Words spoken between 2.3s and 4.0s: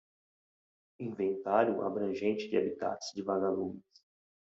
de habitats de vaga-lumes